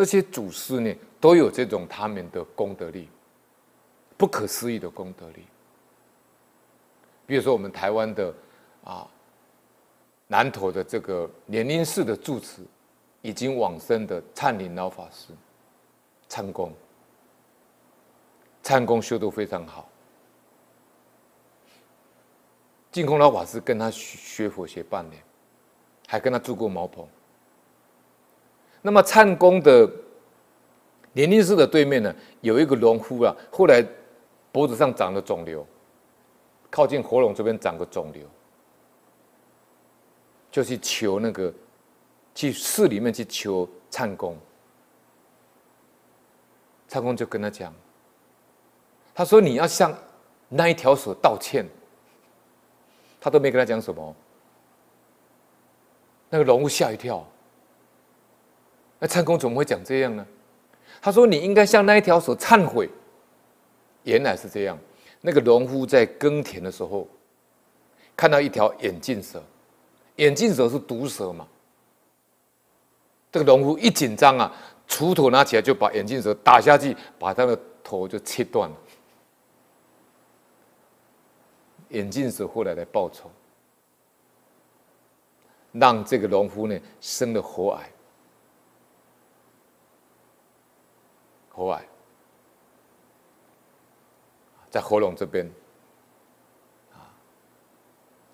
[0.00, 3.06] 这些祖师呢，都有这种他们的功德力，
[4.16, 5.44] 不可思议的功德力。
[7.26, 8.34] 比如说，我们台湾的
[8.82, 9.06] 啊
[10.26, 12.62] 南投的这个莲林寺的住持，
[13.20, 15.34] 已经往生的灿林老法师，
[16.28, 16.72] 灿公，
[18.62, 19.86] 灿公修得非常好。
[22.90, 25.22] 净空老法师跟他学佛学半年，
[26.08, 27.06] 还跟他住过茅棚。
[28.82, 29.90] 那么灿公的
[31.12, 33.84] 莲林寺的对面呢，有一个农夫啊，后来
[34.52, 35.66] 脖子上长了肿瘤，
[36.70, 38.26] 靠近喉咙这边长个肿瘤，
[40.50, 41.52] 就去求那个，
[42.34, 44.36] 去寺里面去求灿公。
[46.88, 47.72] 灿公就跟他讲，
[49.14, 49.96] 他说你要向
[50.48, 51.66] 那一条蛇道歉。
[53.22, 54.16] 他都没跟他讲什么，
[56.30, 57.22] 那个农夫吓一跳。
[59.00, 60.24] 那灿公怎么会讲这样呢？
[61.02, 62.88] 他说：“你应该向那一条蛇忏悔。”
[64.04, 64.78] 原来是这样。
[65.22, 67.08] 那个农夫在耕田的时候，
[68.14, 69.42] 看到一条眼镜蛇，
[70.16, 71.48] 眼镜蛇是毒蛇嘛。
[73.32, 74.54] 这个农夫一紧张啊，
[74.86, 78.76] 锄头拿起来就把眼镜蛇打下去，把他的头就切断了。
[81.90, 83.30] 眼镜蛇后来来报仇，
[85.72, 87.90] 让这个农夫呢生了喉癌，
[91.50, 91.84] 喉癌
[94.70, 95.44] 在喉咙这边
[96.92, 97.04] 啊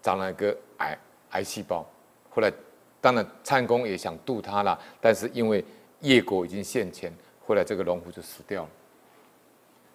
[0.03, 0.99] 长了一个癌
[1.31, 1.85] 癌细胞。
[2.31, 2.53] 后来
[3.01, 5.65] 当然灿公也想度他了，但是因为
[6.01, 7.13] 业果已经现前，
[7.47, 8.71] 后来这个农夫就死掉了。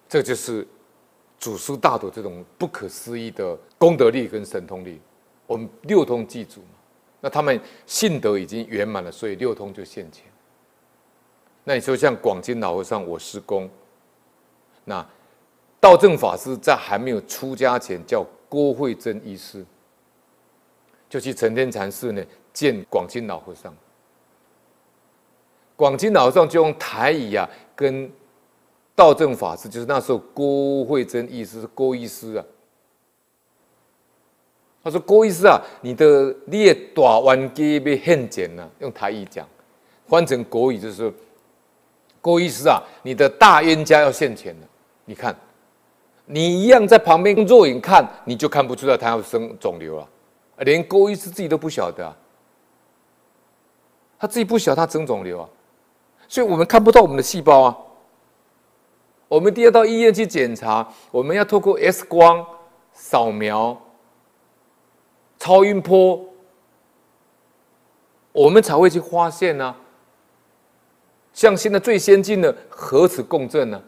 [0.10, 0.68] 这就是。
[1.42, 5.02] 祖师大德这种不可思议的功德力跟神通力，
[5.48, 6.68] 我们六通祭祖嘛。
[7.20, 10.28] 那他们信德已经圆满了，所以六通就现前。
[11.64, 13.68] 那你说像广钦老和尚，我师公，
[14.86, 15.04] 那
[15.82, 19.66] 道正法师在还没有出家前叫郭慧珍医师，
[21.10, 23.76] 就去承天禅寺呢见广钦老和尚。
[25.76, 28.10] 广钦老和尚就用台语啊跟。
[28.94, 32.46] 道正法师就是那时候郭慧珍医师，郭医师啊。
[34.84, 39.48] 他说：“郭医师啊，你的列大弯机被现剪了。”用台语讲，
[40.08, 41.12] 换成国语就是说
[42.22, 44.68] ：“郭医师啊，你的大冤家要现钱了。
[45.06, 45.36] 你看，
[46.26, 50.08] 你一样在旁边若隐看，你就看不出来他要生肿瘤了。
[50.60, 52.16] 连郭医师自己都不晓得啊，
[54.20, 55.50] 他自己不晓得他生肿瘤啊，
[56.28, 57.78] 所以我们看不到我们的细胞啊。”
[59.28, 62.46] 我们第二到医院去检查，我们要透过 X 光
[62.92, 63.82] 扫描、
[65.40, 66.22] 超音波，
[68.34, 69.74] 我们才会去发现呢、
[71.32, 73.82] 像现在最先进的核磁共振呢、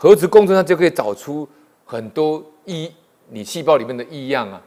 [0.00, 1.46] 核磁共振它就可以找出
[1.84, 2.94] 很多异
[3.28, 4.62] 你细胞里面的异样啊。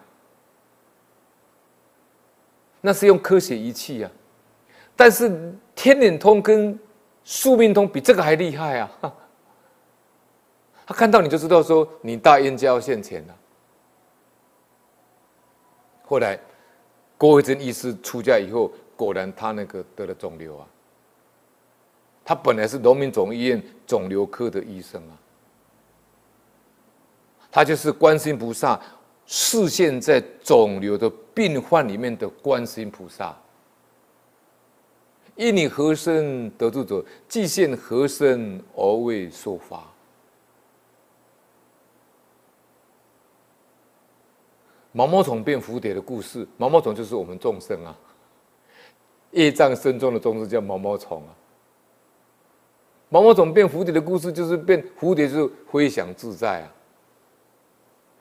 [2.81, 4.11] 那是用科学仪器啊，
[4.93, 6.77] 但是天眼通跟
[7.23, 8.91] 宿命通比这个还厉害啊！
[10.85, 13.35] 他看到你就知道说你大冤家要现钱了。
[16.03, 16.37] 后来
[17.17, 20.67] 郭慧珍医师出家以后，果然他那个得了肿瘤啊。
[22.25, 25.13] 他本来是农民总医院肿瘤科的医生啊，
[27.51, 28.79] 他就是观世音菩萨
[29.25, 33.35] 示现在肿瘤的病患里面的观世音菩萨。
[35.35, 39.87] 因你何身得度者，即现何身而为说法。
[44.91, 47.95] 毛毛虫变蝴蝶的故事，毛毛虫就是我们众生啊，
[49.31, 51.31] 业障深重的众生叫毛毛虫啊。
[53.07, 56.71] 毛毛虫变蝴蝶的故事，就是变蝴蝶就是飞翔自在啊。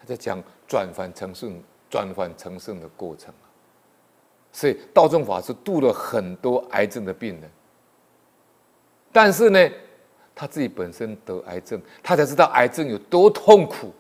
[0.01, 3.47] 他在讲转凡成圣、转凡成圣的过程啊。
[4.51, 7.49] 所以道正法师度了很多癌症的病人，
[9.13, 9.71] 但是呢，
[10.35, 13.93] 他自己本身得癌症，他才知道癌症有多痛苦。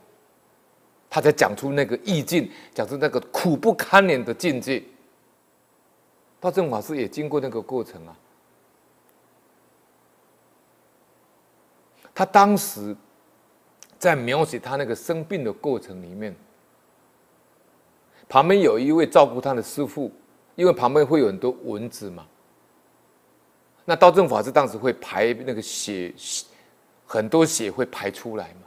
[1.12, 4.80] 他才讲出那个意境，讲出那个苦不堪言的境界。
[6.38, 8.16] 道正法师也经过那个过程啊。
[12.14, 12.96] 他当时
[14.00, 16.34] 在描写他那个生病的过程里面，
[18.30, 20.10] 旁边有一位照顾他的师父，
[20.56, 22.26] 因为旁边会有很多蚊子嘛。
[23.84, 26.14] 那道正法师当时会排那个血，
[27.04, 28.66] 很多血会排出来嘛。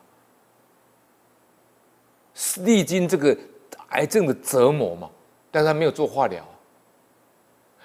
[2.64, 3.36] 历经这个
[3.90, 5.10] 癌症的折磨嘛，
[5.50, 6.46] 但是他没有做化疗，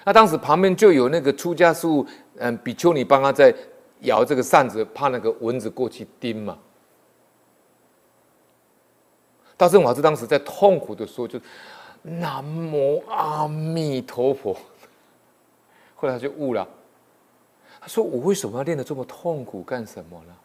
[0.04, 2.06] 那当时旁边就有那个出家师父，
[2.36, 3.54] 嗯，比丘尼帮他在
[4.00, 6.58] 摇这个扇子，怕那个蚊子过去叮嘛。
[9.58, 11.38] 大正法师当时在痛苦的说：“就
[12.00, 14.56] 南无阿弥陀佛。”
[15.96, 16.66] 后来他就悟了，
[17.80, 20.36] 他说：“我为什么要练得这么痛苦干什么呢？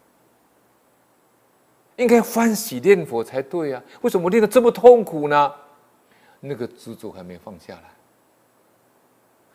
[1.98, 3.84] 应该欢喜念佛才对啊！
[4.02, 5.54] 为什么练得这么痛苦呢？
[6.40, 7.92] 那个执着还没放下来，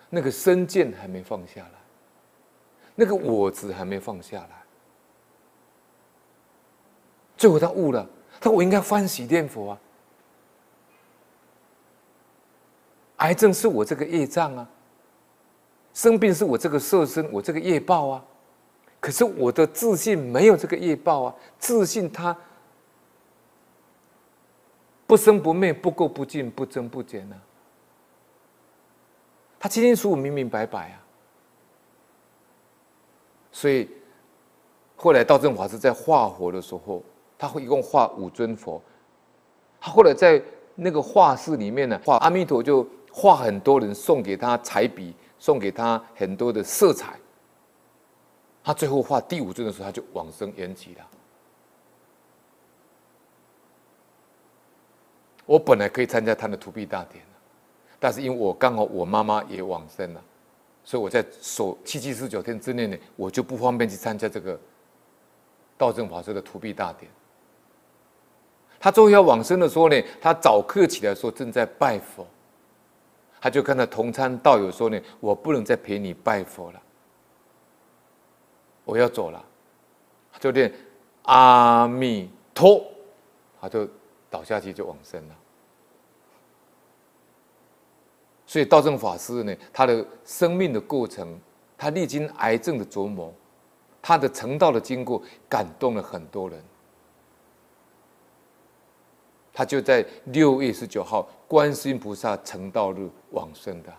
[0.08, 1.78] 那个身见还没放下来，
[2.94, 4.62] 那个我执还没放下来。
[7.36, 8.08] 最后他悟了。”
[8.40, 9.80] 他说：“我应该欢喜念佛啊！
[13.16, 14.68] 癌症是我这个业障啊，
[15.92, 18.24] 生病是我这个色身，我这个业报啊。
[19.00, 22.36] 可是我的自信没有这个业报啊，自信它
[25.04, 27.36] 不生不灭，不垢不净，不增不减啊。
[29.58, 31.02] 他清清楚楚、明明白白啊。
[33.50, 33.90] 所以
[34.94, 37.02] 后来道正法师在化佛的时候。”
[37.38, 38.82] 他会一共画五尊佛，
[39.80, 40.42] 他后来在
[40.74, 47.18] 那个画室里面呢，画阿弥陀就画很多人送给他彩笔，送给他很多的色彩。
[48.64, 51.06] 他最后画第五尊的时候，他就往生圆寂了。
[55.46, 57.24] 我本来可以参加他的荼毗大典，
[57.98, 60.22] 但是因为我刚好我妈妈也往生了，
[60.84, 64.60] 所以我在守七七四九天之内呢，我就不方便去参加这个
[65.78, 67.10] 道正法师的荼毗大典。
[68.80, 72.26] 他最后要往生的时候呢，他早课起来说正在拜佛，
[73.40, 76.80] 他就看到同参道友说呢，我不能再陪你拜佛了，
[78.84, 79.44] 我要走了，
[80.38, 80.72] 就念
[81.22, 82.84] 阿弥陀，
[83.60, 83.88] 他就
[84.30, 85.34] 倒下去就往生了。
[88.46, 91.38] 所以道正法师呢，他的生命的过程，
[91.76, 93.34] 他历经癌症的折磨，
[94.00, 96.62] 他的成道的经过，感动了很多人。
[99.58, 103.92] 他就在六月十九号，观世音菩萨成道日往生的，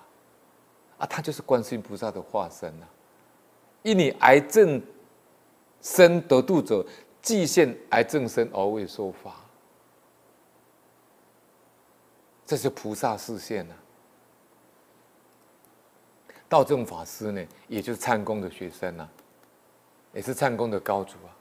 [0.98, 2.88] 啊，他就是观世音菩萨的化身呐。
[3.82, 4.82] 因你癌症
[5.82, 6.86] 身得度者，
[7.22, 9.36] 既现癌症身而为说法，
[12.46, 13.76] 这是菩萨示现呐。
[16.48, 19.06] 道正法师呢，也就是忏公的学生呐，
[20.14, 21.36] 也是忏公的高祖啊。